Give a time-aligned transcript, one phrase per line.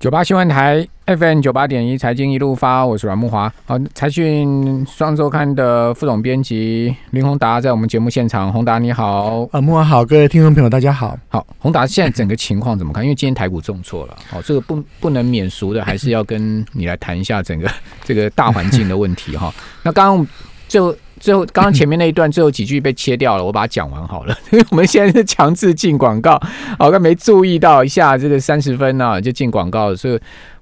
[0.00, 3.52] 九八新闻台 FM 九八点一财经一路发，我是阮木华。
[3.66, 11.18] 好，财讯双周刊的副总编辑林宏达在我们节目现场，宏达你好，啊，木华好，各位听众朋友大家好。
[11.26, 13.02] 好，宏达现在整个情况怎么看？
[13.02, 17.68] 因为今天台股重挫了，好，这个不不能免俗的，还是要跟你来谈一下整个
[18.04, 19.52] 这个大环境的问题哈。
[19.82, 20.26] 那刚刚
[20.68, 20.96] 就。
[21.18, 24.36] 最后，刚刚前面那一段最后几句被切掉了，我把它讲完好了。
[24.50, 26.40] 因 为我们现在是强制进广告，
[26.78, 30.18] 好，像没注意到一下这个三十分呢就进广告，所以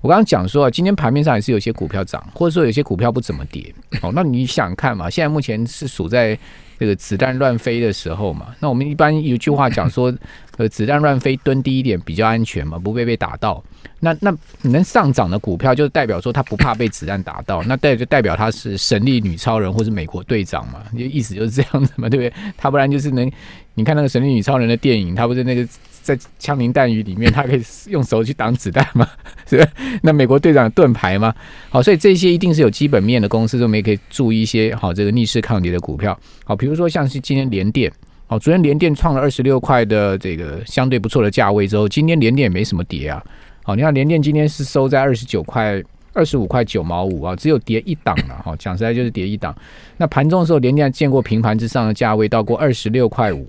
[0.07, 3.74] 我刚刚讲说啊，今天盘面上也是有些股票涨，或者说有些股票不怎么跌。
[4.02, 5.10] 哦，那你想看嘛？
[5.10, 6.38] 现在目前是处在
[6.78, 8.55] 这个子弹乱飞的时候嘛？
[8.61, 10.16] 那我们一般有句话讲说，
[10.59, 13.61] 呃，子弹乱飞，蹲低一点比较安全嘛，不被被打到。
[13.98, 20.84] 那那能上涨的股票，就代表说它不怕被子弹打到，那代就代表它是神力女超人或是美国队长嘛？
[20.92, 22.33] 就意思就是这样子嘛，对不对？
[22.56, 23.28] 他不然就是能，
[23.76, 25.64] 你看那个神力女超人的电影，他不是那个
[26.02, 29.08] 在枪林弹雨里面，他可以用手去挡子弹吗？
[29.46, 29.66] 是吧？
[30.02, 31.34] 那美国队长盾牌吗？
[31.68, 36.18] 好，所以这些一定是有基本面的公司，我们也可以注意一些好这个逆势抗跌的股票。
[36.44, 37.92] 好，比如说像是今天联电，
[38.28, 43.22] 好，昨天联电创了二十六块的这个相对不错的价位之后，今天联电也没什么跌啊。
[43.64, 45.83] 好，你看联电今天是收在二十九块、
[46.17, 48.56] 二十五块九毛五啊，只有跌一档了哈。
[48.59, 49.55] 讲实在就是跌一档。
[49.98, 53.47] 那盘中的时候，联电见过平盘之上的价位，到过二十六块五。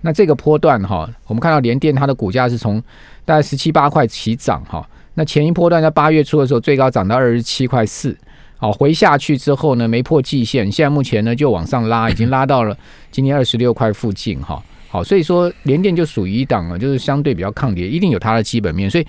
[0.00, 2.82] 那这个波段哈，我们看到联电它的股价是从
[3.24, 4.88] 大概十七八块起涨哈。
[5.14, 8.16] 那前一波段在八月初的时候，最高涨到二十七块四。
[8.56, 12.76] 好，回下去之后呢，没破季线，现在目前呢就往上拉，已经拉到了
[13.10, 14.62] 今天二十六块附近哈。
[14.88, 18.88] 好，所以说联电就属于一档了，就是相对比较抗跌，一定有它的基本面。
[18.90, 19.06] 所以，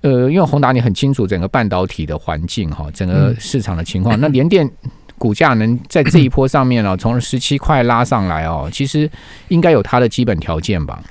[0.00, 4.18] 呃，因为宏达你很清楚整个半导体的环境哈，整个市场的情况。
[4.20, 4.68] 那联电
[5.18, 9.10] 股价能在这一波上面哦， 从十七块拉上来哦，其实
[9.48, 11.02] 应该有它的基本条件吧。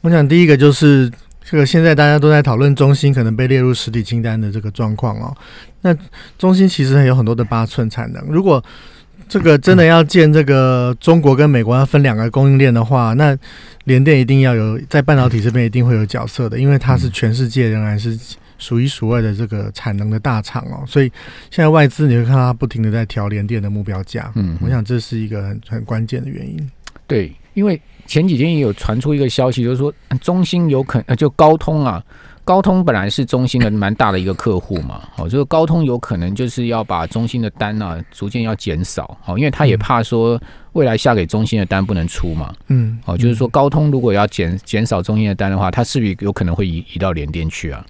[0.00, 1.10] 我想第一个就是
[1.42, 5.36] 这个现在大家都在讨论中芯可能被列入实体清单的这个状况哦。
[5.82, 5.94] 那
[6.38, 8.62] 中芯其实还有很多的八寸产能，如果
[9.28, 13.36] 这个真的要建这个中国跟美国要分两个供应链的话，那
[13.84, 18.18] 联电一定要有在半导体这边一定会有角色的，因为它是全世界仍然是
[18.58, 20.84] 数一数二的这个产能的大厂哦。
[20.86, 21.10] 所以
[21.50, 26.70] 现在外资你会看到它不停的在调联电的目标价，嗯，我想这是一个很很关键的原因。
[27.06, 32.02] 对，因为前几天也有传出一个消息，就是说中兴有可能就高通啊。
[32.44, 40.38] 高通本来是中兴的蛮大的一个客户嘛，好，就是高通有可能就是要把中兴的单呢逐渐要减少，好，因为他也怕说
[40.74, 47.82] 未来下给中兴的单不能出嘛，嗯，哦，就是说高通如果要减减少中兴的单的话，它是不是有可能会移移到联电去啊？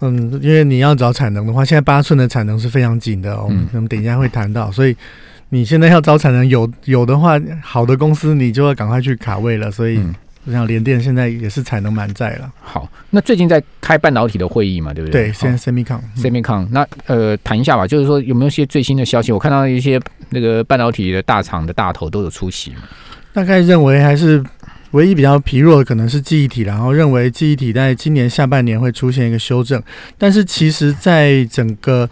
[0.00, 4.96] 嗯，因为你要找产能的话，现在八寸的产能是非常紧的哦，我们等一下会谈到，所以
[5.50, 10.00] 你现在要招产能有有的话，好的公司你就要赶快去卡位了，所以。
[10.46, 12.52] 我想联电现在也是产能满载了。
[12.60, 15.28] 好，那最近在开半导体的会议嘛，对不对？
[15.28, 16.68] 对，现在 Semicon，Semicon。
[16.70, 19.32] 那呃，谈一下吧，就是说有没有一些最新的消息？
[19.32, 20.00] 我看到一些
[20.30, 22.82] 那个半导体的大厂的大头都有出席嘛。
[23.32, 24.44] 大概认为还是
[24.90, 29.82] 唯一比较疲弱的可能是记忆体，然后认为记忆体在今年下半年会出现一个修正，
[30.18, 32.08] 但是其实在整个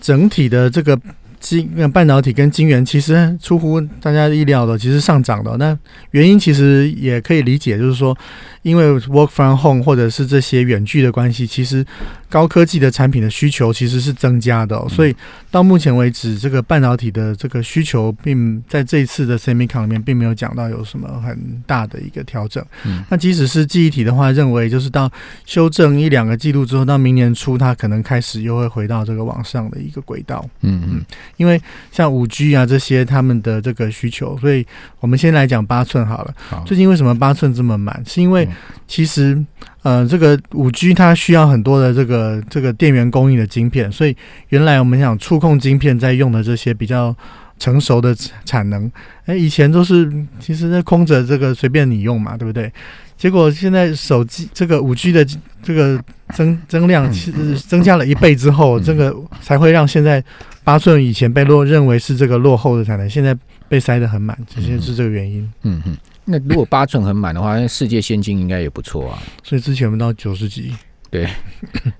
[0.00, 0.98] 整体的这个。
[1.40, 5.56] 晶半导体跟晶圆其实出乎大家意料的，其实上涨的。
[5.56, 5.76] 那
[6.10, 8.16] 原因其实也可以理解，就是说。
[8.62, 11.82] 因为 work from home 或者是这些远距的关系，其实
[12.28, 15.14] 高科技的产品的需求其实是增加的，所以
[15.50, 22.62] 到目前为止，这个半导体的这个需求，并在这一次的 semicon 里面并没有讲到有什么很大的一个调整。
[23.08, 25.10] 那即使是记忆体的话，认为就是到
[25.46, 30.44] 修正一两个季度之后，到明年初，它可能开始又会回到这个往上的一个轨道。
[30.60, 31.04] 嗯嗯，
[31.38, 31.58] 因为
[31.90, 34.66] 像五 G 啊这些他们的这个需求，所以
[35.00, 36.34] 我们先来讲八寸好了。
[36.66, 38.02] 最近为什么八寸这么满？
[38.06, 38.46] 是因为
[38.86, 39.42] 其实，
[39.82, 44.14] 呃，这个五 G 它需要很多的这个这个电源供应的晶片，所以
[44.50, 47.16] 原来我们想触控晶片在用的这些比较
[47.58, 48.90] 成熟的产能，
[49.26, 52.70] 哎，以前都是其实那空着这个随便你用嘛，对不对？
[53.16, 55.26] 结果现在手机这个五 G 的
[55.60, 56.00] 这个
[56.34, 60.22] 增增量其实增加了一倍之后，这个才会让现在
[60.68, 63.34] 八寸以前被落认为是这个落后的产能，现在
[63.70, 65.50] 被塞得很满，这些是这个原因。
[65.62, 65.96] 嗯嗯。
[66.26, 69.18] 那如果八寸很满的话，那世界先进应该也不错啊。
[69.42, 70.74] 所以之前我们到九十几，
[71.10, 71.26] 对，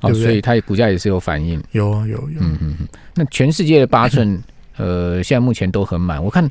[0.02, 1.58] 哦，所以它股价也是有反应。
[1.72, 2.40] 有啊，有有。
[2.40, 2.88] 嗯嗯嗯。
[3.14, 4.38] 那全世界的八寸，
[4.76, 6.22] 呃，现在目前都很满。
[6.22, 6.46] 我看，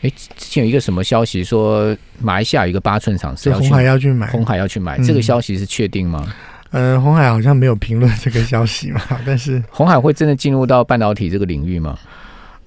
[0.00, 6.34] 哎，之前有一个什么消息说，马来西亚一个八寸厂是要红海要去买，红海要去买，这个消息是确定吗？
[6.70, 11.98] 呃，红海好像没有评论这个消息嘛，但是 红海会真的进入到半导体这个领域吗？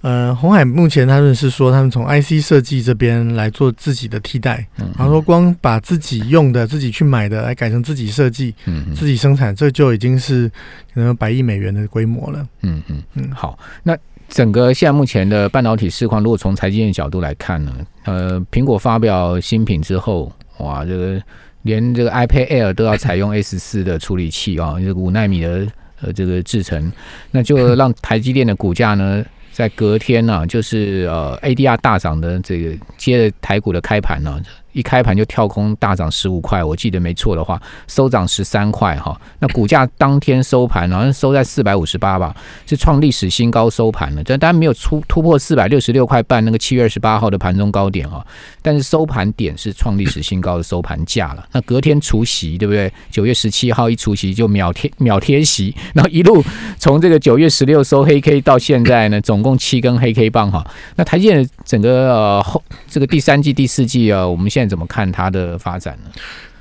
[0.02, 10.50] 呃，红海目前他们是说，他们从 IC 设计这边来做自己的替代，嗯然后说光把自己用的、自己去买的来改成自己设计、嗯嗯自己生产，这就已经是
[10.96, 12.48] 可能百亿美元的规模了。
[12.62, 13.96] 嗯嗯嗯好，那
[14.28, 17.72] 整个现在目前的半导体市况，如果从财经的角度来看呢，
[18.06, 21.22] 呃，苹果发表新品之后，哇，这个
[21.64, 25.68] 连这个 iPad Air 都要采用 S 四的处理器啊，这个五纳米的
[26.02, 26.92] 呃这个制成，
[27.32, 29.24] 那就让台积电的股价呢。
[29.54, 34.42] 在隔天呢、就是呃 ADR 大涨的这个接着台股的开盘呢、
[34.74, 39.20] 一开盘就跳空大涨十五块，我记得没错的话，收涨十三块哈。
[39.40, 42.36] 那股价当天收盘好像收在四百五十八吧，
[42.66, 44.24] 是创历史新高收盘了。
[44.24, 48.26] 这当然没有出突破四百六十六块半那个七月二十八号的盘中高点啊，
[48.62, 51.46] 但是收盘点是创历史新高的收盘价了。
[51.52, 52.92] 那隔天除夕对不对？
[53.10, 56.44] 九月十七号一除夕就秒贴 秒贴息，然后一路
[56.78, 60.66] 从这个九月十六收黑 K 到现在呢，总共七根黑 K 棒哈。
[60.96, 66.12] 那台积电整个呃后这个第三季、第四季啊，我们现怎么看它的发展呢？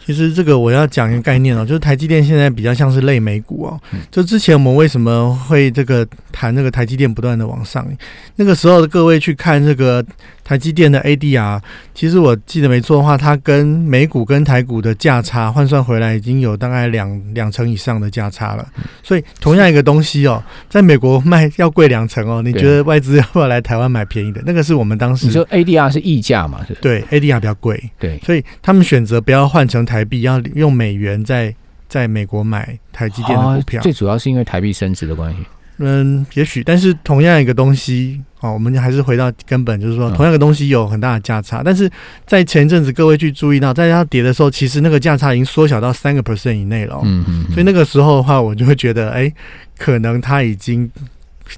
[0.03, 3.81] 其实这个我要讲一个概念哦，就是台积电现在比较像是类美股哦。
[4.11, 7.87] 就之前我们为什么会这个谈这个台积电不断的往上？
[8.35, 10.05] 那个时候各位去看这个
[10.51, 11.61] 台积电的 ADR，
[11.95, 18.69] 其实我记得没错的话，它跟美股跟台股的价差换算回来已经有大概两两成以上的价差了。
[19.01, 24.43] 所以同样一个东西哦，在美国卖要贵两成哦，你觉得外资要不要来台湾买便宜的？
[24.45, 26.67] 那个是我们当时你说 ADR 是溢价嘛？
[26.67, 26.75] 是？
[26.83, 27.81] 对 ADR 比较贵。
[28.01, 31.55] 对，所以他们选择不要换成台币，要用美元在
[31.87, 33.85] 在美国买台积电的股票哦。
[33.85, 35.39] 最主要是因为台币升值的关系。
[35.83, 41.63] 嗯，也许，但是同样一个东西，哦，我们还是回到根本，就是说，嗯同样的东西有很大的价差。
[41.65, 41.91] 但是
[42.27, 47.01] 在前一阵子，各位去注意到，在它跌的时候，其实那个价差已经缩小到三个 percent 以内了、哦。
[47.05, 49.33] 嗯嗯，嗯所以那个时候的话，我就会觉得，哎，
[49.79, 50.91] 可能它已经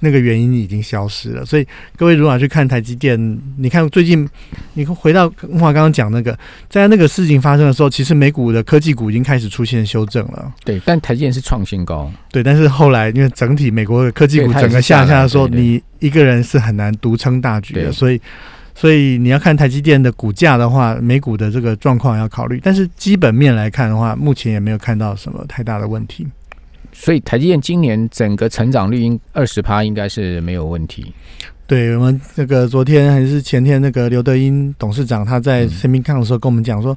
[0.01, 1.45] 那个原因已经消失了。
[1.45, 1.67] 所以
[1.97, 3.19] 各位如果要去看台积电，
[3.57, 4.29] 你看最近，
[4.75, 6.37] 你回到木华刚刚讲那个，
[6.69, 10.53] 在那个事情发生的时候，其实美股的科技股已经开始出现修正了。
[10.65, 12.11] 对，但台积电是创新高。
[12.31, 18.21] 对，但是后来因为整体美国的科技股整个是下来下下的时候，你一个人是很难独撑大局的，所以。
[18.75, 26.27] 所以你要看台积电的股价的话，美股的这个状况要考虑，但是基本面来看的话，目前也没有看到什么太大的问题。
[26.93, 31.13] 所以台积电今年整个成长率应二十趴应该是没有问题。
[31.67, 35.71] 对我们那个昨天还是前天那个刘德英董事长他在嗯。
[35.71, 36.95] Semicon 的时候跟我们讲说，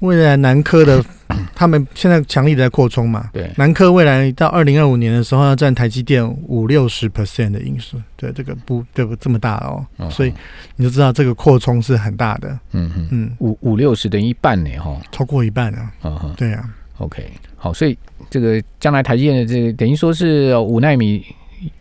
[0.00, 1.04] 未来南科的
[1.54, 10.32] 他们现在强力的在扩充嘛，对，南科未来到二零二五年的时候要占台积电五六十 percent 的因素，对这个不对不这么大哦，嗯所以
[10.76, 14.96] 你就知道这个扩充是很大的，嗯嗯，嗯，五五六十等于一半呢哈。
[15.10, 17.98] 超过一半啊，对啊，，OK，好，所以
[18.30, 21.24] 这个将来台积电的这个等于说是五纳米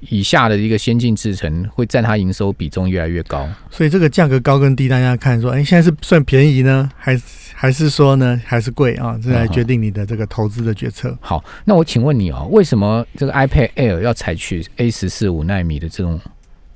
[0.09, 3.47] 以下的一个先进制程，会占它营收比重越来越高。
[3.69, 7.19] 所以这个价格高跟低，大家看说，哎，现在是算便宜呢， 还
[7.53, 9.19] 还是说呢，还是贵啊？
[9.21, 11.17] 这来决定你的这个投资的决策。
[11.19, 16.19] 好，那我请问你哦，为什么这个 iPad Air 要采取 A 十四五纳米的这种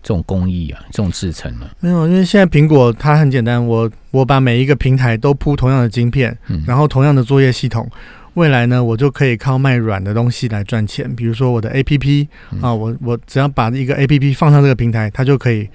[0.03, 1.69] 这种工艺啊，这种制成呢？
[1.79, 7.89] 没有，因为现在苹果它很简单，我我把每一个平台都铺同样的晶片，嗯，然后同样的作业系统，
[8.37, 11.11] 未来呢，我就可以靠卖软的东西来赚钱。
[11.15, 15.67] 比如说我的 A P P 嗯啊，我我只要把一个 A P P 放上这个平台，它就可以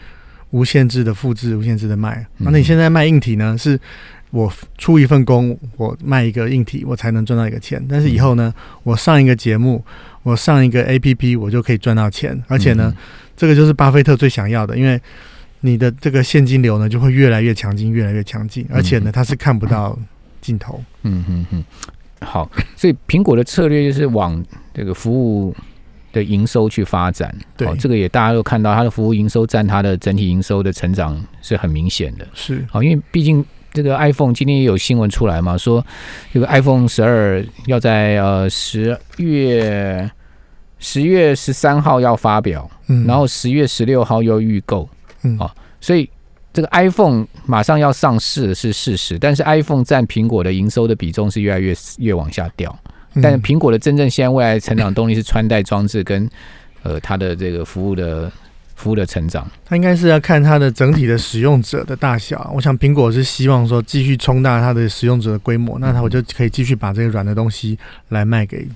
[0.51, 2.25] 无限制的复制、无限制的卖。
[2.39, 3.77] 那你现在卖硬体呢，是
[4.31, 7.85] 我出一份工，我卖一个硬体，我才能赚到一个钱。
[7.89, 8.55] 但是以后呢，
[8.85, 9.85] 我上一个节目，
[10.23, 12.95] 我上一个 A P P，我就可以赚到钱，而且呢，
[13.37, 15.01] 这个就是巴菲特最想要的，因为
[15.63, 19.99] 你的这个现金流呢就会越来越强劲，越来越强劲，而且呢，它是看不到
[20.41, 20.81] 尽头。
[21.03, 21.65] 嗯嗯嗯，
[22.25, 25.55] 好，所以苹果的策略就是往这个服务
[26.13, 27.35] 的营收去发展。
[27.57, 27.67] 对。
[27.69, 32.27] 哦，这个也大家都看到，它的服务营收占它的整体营收的成长是很明显的。
[32.35, 35.85] 是，好，因为毕竟这个 iPhone 今天也有新闻出来嘛，说
[36.33, 40.11] 这个 iPhone 十二要在呃十月
[40.79, 44.89] 十月十三号要发表，嗯，然后十月十六号又预购，
[45.23, 45.39] 嗯。
[45.39, 46.09] 好所以
[46.53, 52.77] 这个 iPhone 马上要上市是事实，但是 iPhone 占苹果的营收的比重是越来越越往下掉。
[53.15, 56.27] 嗯但是苹果的真正现在未来成长动力是穿戴装置跟
[56.83, 58.33] 呃它的这个服务的
[58.75, 59.47] 服务的成长。
[59.67, 62.51] 它应该是要看它的整体的使用者的大小。
[62.55, 67.79] 我想苹果是希望说继续冲大它的使用者的规模，那它我就可以继续把这个软的东西
[68.09, 68.67] 来卖给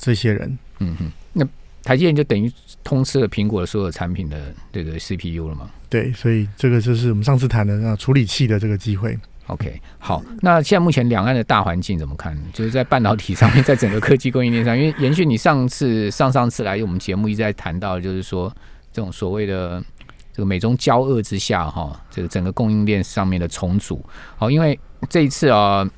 [0.00, 0.58] 这些人。
[0.80, 1.46] 嗯哼，那
[1.82, 2.52] 台积电就等于
[2.84, 9.18] 通吃了苹果的所有产品的这个 CPU 了嘛对，所以这个就是我们上次谈的那处理器的这个机会。
[9.46, 12.36] ？OK，好，那现在目前两岸的大环境怎么看？
[12.52, 18.54] 就是在半导体上面，在整个科技供应链上，因为延续你上次上上次来我们节目一直在谈到，就是说
[18.92, 19.82] 这种所谓的
[20.34, 24.04] 这个美中交恶之下哈，这个整个供应链上面的重组。
[24.36, 25.88] 好，因为这一次啊，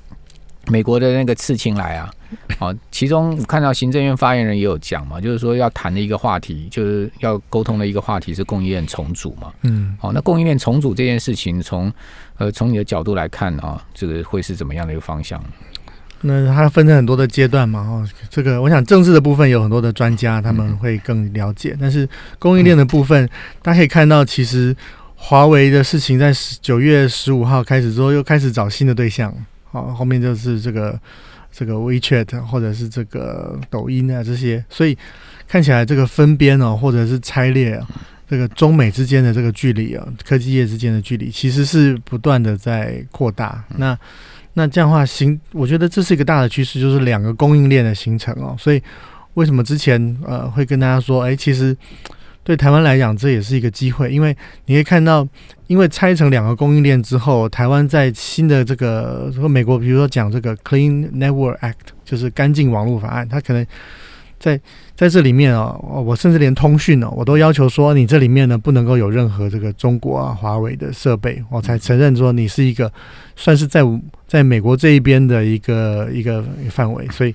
[0.71, 2.11] 美国的那个刺青来啊，
[2.59, 9.53] 好，其中看到行政院发言人也有讲嘛，就是说要谈的一个话题，就是要沟通的一个话题是供应链重组嘛。
[9.63, 11.93] 嗯，好，那供应链重组这件事情，从
[12.39, 15.43] 呃从你的角度来看啊，这个会是怎么样的一个方向？
[16.23, 22.07] 那它分成很多的阶段嘛，哦，这个我想政治的部分有很多的专家他们会更了解，但是
[22.39, 23.27] 供应链的部分，
[23.63, 24.77] 大家可以看到，其实
[25.17, 29.35] 华为的事情在九月十五号开始之后，又开始找新的对象，
[29.71, 30.99] 好，后面就是这个
[31.53, 34.97] 这个 WeChat 或者是这个抖音啊这些，所以
[35.47, 37.87] 看起来这个分边哦，或者是拆裂啊
[38.29, 43.65] 这个中美之间的这个距离啊，科技业之间的距离，其实是不断的在扩大。
[43.77, 43.99] 那
[44.55, 48.57] 那这样的话，形我觉得这是一个大的趋势，就是两个供应链的形成哦。
[48.59, 48.83] 所以
[49.35, 51.77] 为什么之前呃会跟大家说，哎，其实
[52.51, 55.25] 对台湾来讲，这也是一个机会，因为你可以看到，
[55.69, 63.65] 因为拆成两个供应链之后，台湾在新的这个说美国，比如说讲这个 Clean Network Act，就是干净网络法案，它可能。
[64.41, 64.59] 在
[64.97, 72.91] 在这里面啊，我甚至连通讯哦，我都要求说，你这里面呢不能够有任何这个中国啊、华为的设备，我才承认说你是一个
[73.37, 73.83] 算是在
[74.27, 77.35] 在美国这一边的一个一个范围，所以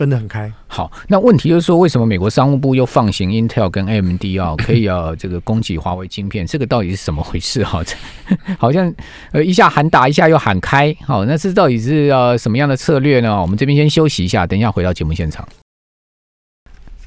[0.00, 0.50] 分得很开。
[0.66, 6.46] 好，那问题就是说，为什么美国商务部又放行 Intel 跟 AMD 啊， 可以啊这个供给华为晶片？
[6.46, 7.62] 这个到底是怎么回事？
[7.62, 7.82] 哈，
[8.58, 8.90] 好像
[9.32, 13.38] 呃一下喊打，一下又喊开，好，那这到底是呃什么样的策略呢？
[13.42, 15.46] 我们这边先休息一下，等一下回到节目现场。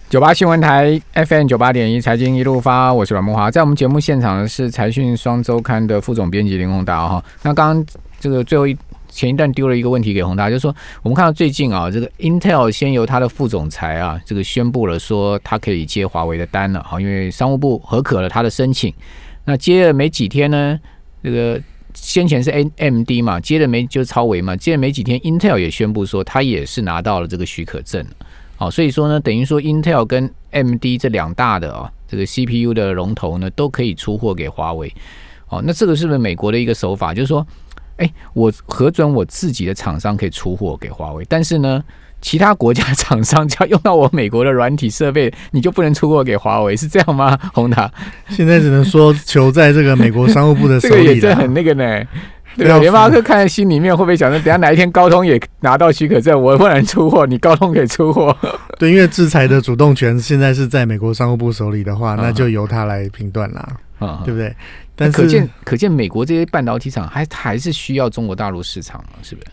[0.07, 3.49] 九八新闻台 FM 九八点一财经一路发，我是阮梦华。
[3.49, 7.25] 在我们节目现场的是财讯双周刊的副总编辑林宏达哈。
[7.41, 7.85] 那刚刚
[8.19, 8.77] 这个最后一
[9.13, 18.93] 前一段丢了一个问题给宏达，就是说我们看到最近啊，这个 Intel 先由他的副总裁啊，这个宣布了说他可以接华为的单了哈，因为商务部核可了他的申请。
[19.45, 20.79] 那接了没几天呢，
[21.21, 21.61] 这个
[21.93, 28.05] 先前是 AMD 嘛，接了没就是超维嘛，接了没几天，Intel 也宣布说他也是拿到了这个许可证。
[28.55, 34.93] 好，所以说呢，等于说 Intel 跟 M D 这两大的啊，这个 CPU 的龙头呢，都可以出货给华为。
[35.49, 37.13] 哦，那这个是不是美国的一个手法？
[37.13, 37.45] 就是说，
[37.97, 41.83] 哎，我核准我自己的厂商可以出货给华为，但是呢，
[42.21, 47.37] 其他国家厂商只要用到我美国的软体设备，你就不能出货给华为，是这样吗？
[47.53, 47.91] 宏达
[48.29, 52.01] 现在只能说求在这个美国商务部的 手里这个也是很那个呢。
[52.55, 58.37] 对啊，联发科看在心里面会不会想着，等下哪一天高通也拿到许可证，我不能出货，你高通可以出货？
[58.77, 63.67] 对，因为制裁的主动权现在是在美国商务部手里的话，那就由他来评断啦，
[64.23, 64.55] 对不对？
[64.95, 69.47] 但可见可见，美国这些半导体厂还还是需要中国大陆市场嘛，是不是？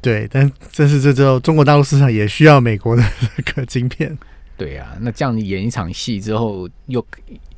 [0.00, 3.02] 对，但这是这之后，中国大陆市场也需要美国的
[3.36, 4.16] 这个晶片。
[4.56, 7.04] 对啊，那这样你演一场戏之后又。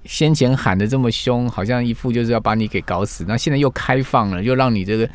[0.06, 3.24] 先前喊的这么凶，好像一副就是要把你给搞死。
[3.26, 5.08] 那现在又开放了，又让你这个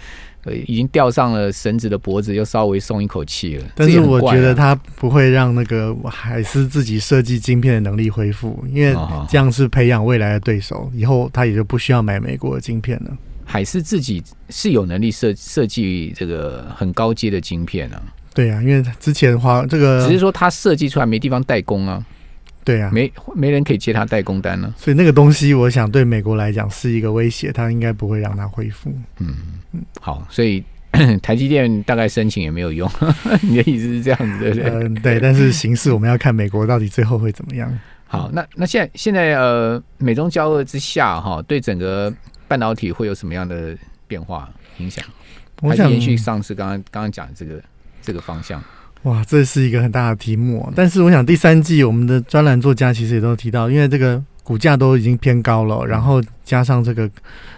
[0.45, 3.65] 呃已经吊上了绳子的脖子，又稍微松一口气了。
[3.75, 8.95] 但是我觉得他不会让那个海思自己设计晶片的能力恢复，因为
[9.27, 13.17] 这样是培养未来的对手，以后他也就不需要买美国的晶片了。
[13.45, 18.01] 海思自己是有能力设设计这个很高阶的晶片啊。
[18.33, 22.05] 对啊，因为之前的话，这个只是说他设计出来没地方代工啊。
[22.69, 28.91] 对啊，没没人可以接他代工单了，所以那个东西，我想对美国来讲是一个威胁，他应该不会让他恢复。
[29.17, 29.33] 嗯
[29.73, 30.63] 嗯，好，所以
[31.23, 32.87] 台积电大概申请也没有用，
[33.41, 34.69] 你的意思是这样子对不对？
[34.69, 35.19] 嗯，对。
[35.19, 37.75] 但是形势我们要看美国到底最后会怎么样。
[38.05, 42.13] 好，那那现在现在呃，美中交恶之下哈，对整个
[42.47, 43.75] 半导体会有什么样的
[44.07, 44.47] 变化
[44.77, 45.03] 影响？
[45.61, 47.61] 我想延续上次刚刚刚刚讲这个
[48.01, 48.63] 这个方向。
[49.03, 50.71] 哇，这是一个很大的题目。
[50.75, 57.09] 但是我想第三季我们的专栏作家其实也都提到，因为这个股价都已经偏高了，然后加上这个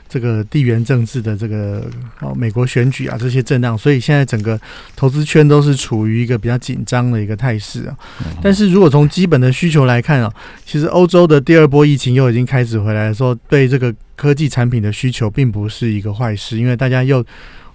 [0.07, 1.83] 这个地缘政治的这个
[2.19, 4.60] 哦美国选举啊这些震荡，所以现在整个
[4.95, 7.98] 投资圈都是处于一个比较紧张的一个态势啊。
[8.39, 10.31] 但是如果从基本的需求来看啊，
[10.63, 17.25] 其实欧洲的第二波疫情又已经开始回来的时候，对这个科技产品的需求并不是一个坏事，因为大家又。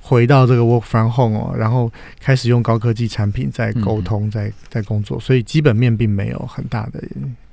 [0.09, 7.03] 回到这个 work from home 哦，然后开始用高科技产品在沟通，在在工作，所以基本面并没有很大的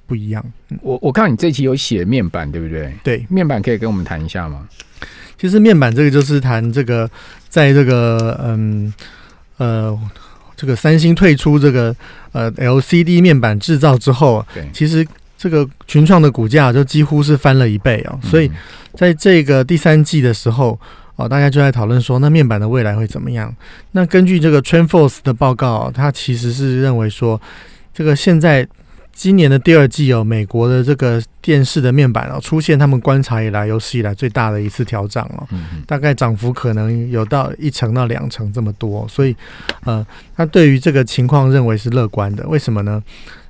[0.06, 0.46] 不一样。
[0.84, 2.94] 我我看你这期有写面板，对不对？
[3.04, 4.68] 对，面板可以跟我们谈一下吗？
[5.36, 7.10] 其实面板这个就是谈这个，
[7.50, 8.94] 在这个嗯
[9.58, 10.00] 呃
[10.56, 11.96] 这个三星退出这个
[12.34, 15.04] 呃 LCD 面板制造之后，对，其实
[15.40, 18.20] 这个群创的股价就几乎是翻了一倍哦。
[18.22, 18.52] 所以
[18.94, 20.80] 在这个第三季的时候。
[21.16, 23.56] 哦，大家就在讨论说，那面板的未来会怎么样？
[23.92, 27.40] 那根据这个 TrendForce 的报告，它其实是认为说，
[27.94, 28.68] 这个现在
[29.12, 35.48] 今年的第二季哦，美国的这个电视的面板哦，出现他们观察以来有史以来最大的一次调涨哦，
[35.86, 39.36] 大概涨幅可能有到一成到两成这么多，所以
[39.84, 40.04] 呃，
[40.36, 42.44] 他对于这个情况认为是乐观的。
[42.48, 43.00] 为什么呢？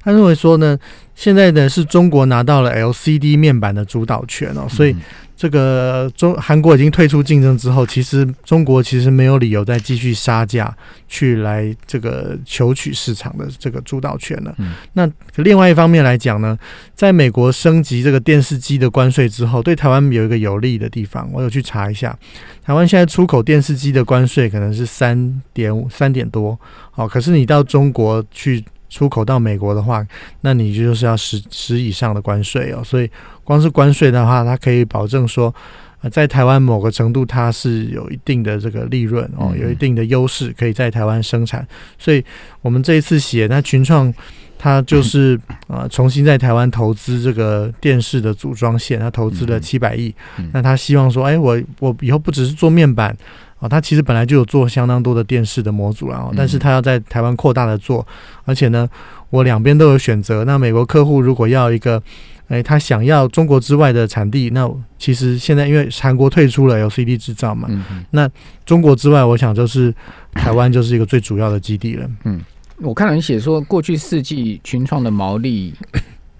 [0.04, 0.78] 他认为说呢，
[1.16, 4.94] 现在呢是中国拿到了 LCD 面板的主导权哦，所以。
[5.36, 10.74] 这个中韩国已经退出竞争之后，其实中国其实没有理由再继续杀价
[11.08, 14.56] 去来这个求取市场的这个主导权了。
[14.94, 16.58] 那另外一方面来讲呢，
[16.96, 22.18] 在美国升级这个电视机的关税之后，对台湾有一个有利的地方，我有去查一下，
[22.64, 26.58] 台湾现在出口电视机的关税可能是三点五三点多，
[26.92, 28.64] 好，可是你到中国去。
[28.94, 30.06] 出口到美国的话，
[30.42, 32.84] 那你就是要十十以上的关税哦。
[32.84, 33.10] 所以
[33.44, 35.54] 光是关税的话，它可以保证说，
[36.02, 41.68] 呃，在台湾某个程度它是有一定的这个利润哦，有一定的优势，可以在台湾生产。
[41.98, 42.24] 所以
[42.62, 44.14] 我们这一次写，那群创
[44.60, 50.14] 它就是 呃重新在台湾投资这个电视的组装线，它投资了七百亿。
[50.52, 53.18] 那他希望说，哎，我我以后不只是做面板。
[53.64, 58.06] 哦，他其实本来就有做相当多的电视的模组了，但是他要在台湾扩大的做，
[58.44, 58.86] 而且呢，
[59.30, 60.44] 我两边都有选择。
[60.44, 62.04] 那美国客户如果要一个，
[62.50, 68.30] 哎，他想要中国之外的产地，那其实现在因为韩国退出了 LCD 制造嘛，嗯那
[68.66, 69.96] 中国之外，我想就是
[70.34, 72.06] 台湾就是一个最主要的基地了。
[72.26, 72.42] 嗯，
[72.82, 75.74] 我看到你写说，过去四季群创的毛利，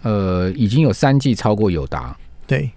[0.02, 2.14] 呃，已经有三季超过友达。
[2.46, 2.70] 对。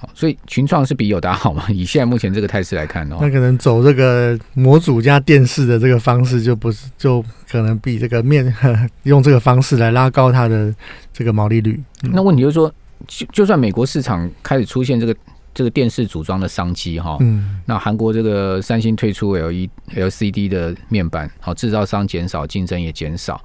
[0.00, 1.64] 好，所以群创是比友达好吗？
[1.74, 8.54] 以现在目前这个态势来看的话，那可能走这个模组加电视的这个方式，就不是就可能比这个面
[9.02, 10.72] 用这个方式来拉高它的
[11.12, 11.82] 这个毛利率。
[12.00, 12.72] 那问题就是说，
[13.08, 15.16] 就就算美国市场开始出现这个
[15.52, 23.42] 这个电视组装的商机哈，嗯，那韩国这个三星推出 L E L C D 的面板，好，制造商减少，竞争也减少，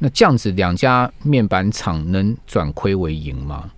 [0.00, 3.70] 那这样子两家面板厂能转亏为盈吗？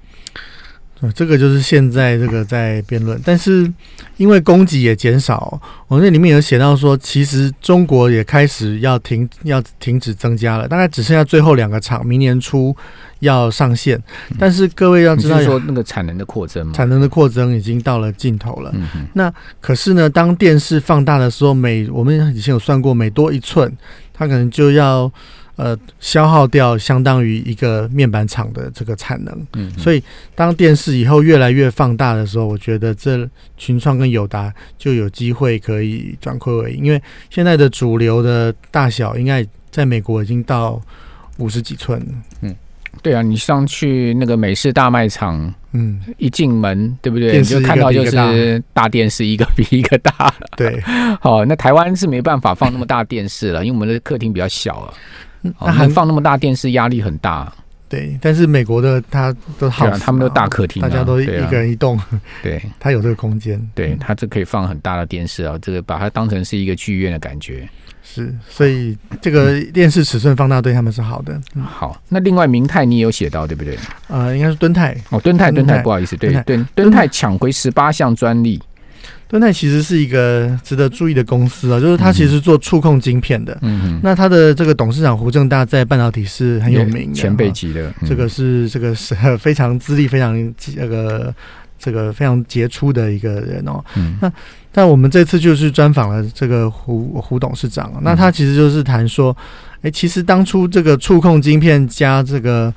[1.15, 3.71] 这个就是现在这个在辩论，但是
[4.17, 12.75] 因为供给也减少，我那里面有写到说，其实中国也开始要停要停止增加了，大概只剩下最后两个厂，明年初
[13.19, 14.03] 要上线。
[14.39, 18.75] 但是各位要知道，说那个产能的扩增，产能的扩增已经到了尽头了。
[19.13, 19.31] 那
[19.61, 23.71] 可是呢，当电视放大的时候，每我们以前有算过，每多一寸，
[24.15, 25.13] 它可能就要。
[25.57, 30.03] 呃，消耗掉相当于一个面板厂的这个产能，嗯，所以
[30.35, 40.79] 当电视以后越来越放大的时候，我觉得这群创跟友达就有机会可以转亏为盈，因为现在的主流的大小应该在美国已经到
[41.39, 41.99] 五十几寸。
[42.01, 42.07] 了，
[42.43, 42.55] 嗯，
[43.01, 47.39] 对啊，你上去那个美式大卖场，嗯，一进门对不对？
[47.39, 50.79] 你就看到就是大电视一个比一个大，对，
[51.19, 54.93] 好，那台湾是没办法放那么大电视了，因为我们的客厅比较小啊。
[55.43, 57.53] 那还放那么大电视，压力很大。
[57.89, 61.97] 对，但是美国的他都好，他们都大客厅，大家都一个人一栋。
[62.43, 63.61] 对，他有这个空间。
[63.77, 67.69] 对他这可以放很大的电视啊，这个把它当成是一个剧院的感觉。
[68.03, 71.41] 是，所以这个电视尺寸放大对他们是好的。
[71.65, 73.79] 好，那另外明泰你也有写到对不对？
[74.09, 78.61] 呃，应该是敦泰哦，敦泰敦泰，不好意思，对敦，敦泰抢回十八项专利。
[79.29, 83.57] 敦泰其实是一个值得注意的公司啊，就是它其实做触控晶片的。
[83.63, 84.01] 嗯嗯。
[84.03, 87.93] 那它的这个董事长胡正大在半导体是很有名的，前辈级的。
[88.07, 91.35] 这个是这个是非常资历非常这个
[91.79, 93.85] 这个非常杰出的一个人哦。
[93.97, 94.17] 嗯。
[94.21, 94.33] 那
[94.71, 99.37] 但我们这次就是专访了这个胡胡董事长，那他其实就是谈说，
[99.83, 102.73] 哎，其实当初这个触控晶片加这个。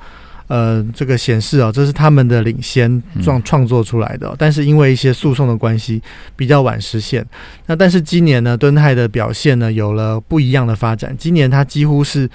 [0.49, 6.01] 呃，这个显示哦，这是他们的领先创创作出来的，但是因为一些诉讼的关系，
[6.35, 7.23] 比较晚实现。
[7.67, 11.15] 那但是今年呢，敦泰的表现呢，有了不一样的发展。
[11.15, 12.27] 今年它几乎是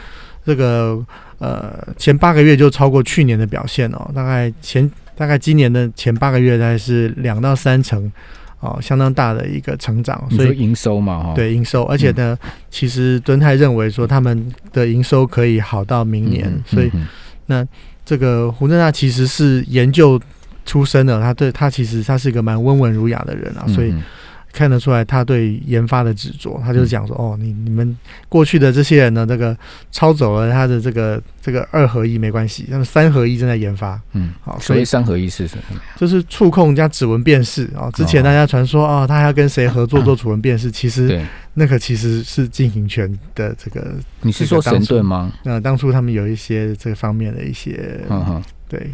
[0.47, 1.05] 这个
[1.39, 8.13] 呃前八个月就超过去年的表现哦，大概前大概今年的前八个月大概是两到三成
[8.61, 10.25] 哦，相当大的一个成长。
[10.31, 12.39] 所以营收嘛，对营收，而且呢，
[12.71, 16.89] 其实敦泰认为说他们的营收可以好到明年，所以
[17.47, 17.67] 那。
[18.05, 20.21] 这个胡正娜其实是研究
[20.67, 23.95] 出身的，他对他其实他是一个蛮温文儒雅的人啊，所以
[24.55, 26.61] 看得出来他对研发的执着。
[26.65, 27.97] 他就讲说：“哦，你你们
[28.29, 29.57] 过去的这些人呢，这个
[29.91, 35.81] 抄走了他的这个这个二合一没关系，那么三合一正在研发。”嗯，好，所以三合一是什么？
[35.97, 37.91] 就是触控加指纹辨识啊。
[37.91, 41.21] 之前大家传说啊，他还要跟谁合作做 指纹辨识，其实
[41.55, 43.95] 那个其实是进行权的这个。
[44.23, 45.33] 你是说神盾吗？
[45.43, 48.91] 那当初他们有一些这个方面的一些，嗯哼，对。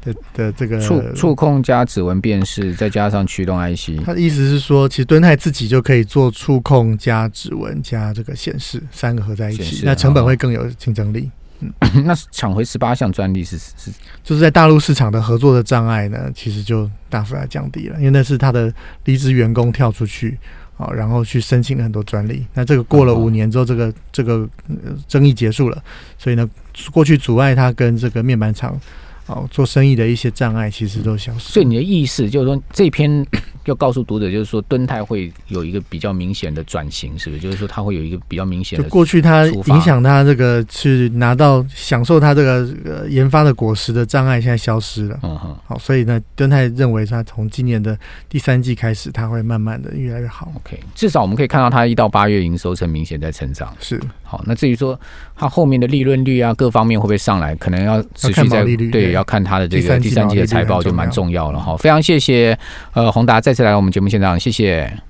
[0.00, 11.30] 的的这个触触控加指纹辨识，再加上驱动 IC，他的意思是说，其实敦泰自己就可以做触控加指纹加这个显示三个合在一起，那成本会更有竞争力。
[11.60, 11.70] 嗯
[12.06, 13.90] 那抢回十八项专利是是
[14.24, 18.72] 就是在大陆市场的合作的障碍呢，其实就大幅来降低了，因为那是他的
[19.04, 20.38] 离职员工跳出去。
[20.80, 22.46] 啊，然后去申请了很多专利。
[22.54, 24.48] 那这个过了五年之后，这个这个
[25.06, 25.76] 争议结束了，
[26.16, 26.48] 所以呢，
[26.90, 28.80] 过去阻碍他跟这个面板厂。
[29.30, 31.52] 哦，做生意的一些障碍其实都消失。
[31.52, 33.24] 所以你的意思就是说，这篇
[33.66, 37.40] 要告诉读者，就是说，敦泰会有一个比较明显的转型，是不是？
[37.40, 38.82] 就是说，它会有一个比较明显的。
[38.82, 45.18] 就过去它影响它这个去拿到享受它这个呃研发的果实的障碍，现在消失了。
[45.22, 45.56] 嗯哼。
[45.66, 47.96] 好，所以呢，敦泰认为它从今年的
[48.28, 50.50] 第三季开始，它会慢慢的越来越好。
[50.56, 53.72] OK，至少我们可以看到它一到八月营收呈明显在成长。
[53.78, 54.00] 是。
[54.30, 54.98] 好，那至于说
[55.34, 58.62] 它后面的利润率啊，各方面会不会上来，可能要持续在
[58.92, 61.76] 对，要看它的这个第三季的财报就蛮重要了哈。
[61.76, 62.56] 非常谢谢
[62.92, 65.00] 呃宏达再次来我们节目现场，谢谢。